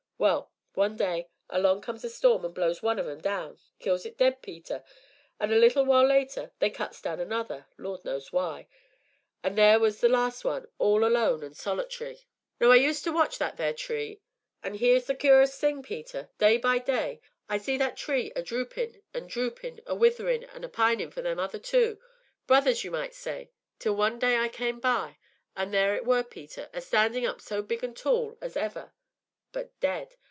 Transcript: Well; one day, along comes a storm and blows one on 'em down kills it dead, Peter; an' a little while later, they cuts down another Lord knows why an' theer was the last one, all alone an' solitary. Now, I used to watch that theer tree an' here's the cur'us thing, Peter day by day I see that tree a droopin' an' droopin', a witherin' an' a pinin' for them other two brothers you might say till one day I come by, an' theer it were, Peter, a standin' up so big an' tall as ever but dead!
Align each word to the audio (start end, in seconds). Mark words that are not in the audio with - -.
Well; 0.21 0.51
one 0.75 0.97
day, 0.97 1.29
along 1.49 1.81
comes 1.81 2.03
a 2.03 2.09
storm 2.11 2.45
and 2.45 2.53
blows 2.53 2.83
one 2.83 2.99
on 2.99 3.09
'em 3.09 3.21
down 3.21 3.57
kills 3.79 4.05
it 4.05 4.19
dead, 4.19 4.43
Peter; 4.43 4.83
an' 5.39 5.51
a 5.51 5.55
little 5.55 5.83
while 5.83 6.05
later, 6.05 6.51
they 6.59 6.69
cuts 6.69 7.01
down 7.01 7.19
another 7.19 7.65
Lord 7.75 8.05
knows 8.05 8.31
why 8.31 8.67
an' 9.41 9.55
theer 9.55 9.79
was 9.79 9.99
the 9.99 10.07
last 10.07 10.45
one, 10.45 10.67
all 10.77 11.03
alone 11.03 11.43
an' 11.43 11.55
solitary. 11.55 12.27
Now, 12.59 12.69
I 12.69 12.75
used 12.75 13.03
to 13.05 13.11
watch 13.11 13.39
that 13.39 13.57
theer 13.57 13.73
tree 13.73 14.21
an' 14.61 14.75
here's 14.75 15.05
the 15.07 15.15
cur'us 15.15 15.57
thing, 15.57 15.81
Peter 15.81 16.29
day 16.37 16.57
by 16.57 16.77
day 16.77 17.19
I 17.49 17.57
see 17.57 17.75
that 17.77 17.97
tree 17.97 18.31
a 18.35 18.43
droopin' 18.43 19.01
an' 19.15 19.25
droopin', 19.25 19.81
a 19.87 19.95
witherin' 19.95 20.43
an' 20.53 20.63
a 20.63 20.69
pinin' 20.69 21.09
for 21.09 21.23
them 21.23 21.39
other 21.39 21.57
two 21.57 21.99
brothers 22.45 22.83
you 22.83 22.91
might 22.91 23.15
say 23.15 23.49
till 23.79 23.95
one 23.95 24.19
day 24.19 24.37
I 24.37 24.49
come 24.49 24.79
by, 24.79 25.17
an' 25.55 25.71
theer 25.71 25.95
it 25.95 26.05
were, 26.05 26.21
Peter, 26.23 26.69
a 26.73 26.79
standin' 26.81 27.25
up 27.25 27.41
so 27.41 27.63
big 27.63 27.83
an' 27.83 27.95
tall 27.95 28.37
as 28.39 28.55
ever 28.55 28.93
but 29.53 29.77
dead! 29.81 30.15